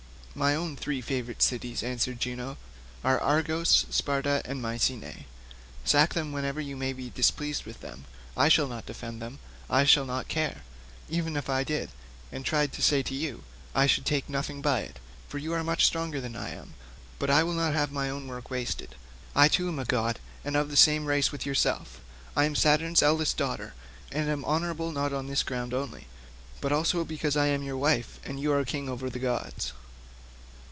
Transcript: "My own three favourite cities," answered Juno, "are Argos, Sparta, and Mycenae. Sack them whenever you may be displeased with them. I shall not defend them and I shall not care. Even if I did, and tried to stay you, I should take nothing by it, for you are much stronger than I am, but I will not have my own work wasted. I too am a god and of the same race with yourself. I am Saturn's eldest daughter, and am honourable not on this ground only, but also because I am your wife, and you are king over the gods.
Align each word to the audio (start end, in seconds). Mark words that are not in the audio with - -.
"My 0.33 0.55
own 0.55 0.77
three 0.77 1.01
favourite 1.01 1.41
cities," 1.41 1.83
answered 1.83 2.21
Juno, 2.21 2.55
"are 3.03 3.19
Argos, 3.19 3.85
Sparta, 3.89 4.41
and 4.45 4.61
Mycenae. 4.61 5.25
Sack 5.83 6.13
them 6.13 6.31
whenever 6.31 6.61
you 6.61 6.77
may 6.77 6.93
be 6.93 7.09
displeased 7.09 7.65
with 7.65 7.81
them. 7.81 8.05
I 8.37 8.47
shall 8.47 8.69
not 8.69 8.85
defend 8.85 9.21
them 9.21 9.39
and 9.67 9.77
I 9.79 9.83
shall 9.83 10.05
not 10.05 10.29
care. 10.29 10.61
Even 11.09 11.35
if 11.35 11.49
I 11.49 11.65
did, 11.65 11.89
and 12.31 12.45
tried 12.45 12.71
to 12.71 12.81
stay 12.81 13.03
you, 13.09 13.43
I 13.75 13.87
should 13.87 14.05
take 14.05 14.29
nothing 14.29 14.61
by 14.61 14.79
it, 14.83 14.99
for 15.27 15.37
you 15.37 15.51
are 15.51 15.65
much 15.65 15.83
stronger 15.85 16.21
than 16.21 16.37
I 16.37 16.51
am, 16.51 16.75
but 17.19 17.29
I 17.29 17.43
will 17.43 17.51
not 17.51 17.73
have 17.73 17.91
my 17.91 18.09
own 18.09 18.25
work 18.27 18.49
wasted. 18.49 18.95
I 19.35 19.49
too 19.49 19.67
am 19.67 19.79
a 19.79 19.83
god 19.85 20.17
and 20.45 20.55
of 20.55 20.69
the 20.69 20.77
same 20.77 21.07
race 21.07 21.33
with 21.33 21.45
yourself. 21.45 21.99
I 22.37 22.45
am 22.45 22.55
Saturn's 22.55 23.03
eldest 23.03 23.35
daughter, 23.35 23.73
and 24.13 24.29
am 24.29 24.45
honourable 24.45 24.93
not 24.93 25.11
on 25.11 25.27
this 25.27 25.43
ground 25.43 25.73
only, 25.73 26.07
but 26.61 26.71
also 26.71 27.03
because 27.03 27.35
I 27.35 27.47
am 27.47 27.63
your 27.63 27.75
wife, 27.77 28.21
and 28.23 28.39
you 28.39 28.53
are 28.53 28.63
king 28.63 28.87
over 28.87 29.09
the 29.09 29.19
gods. 29.19 29.73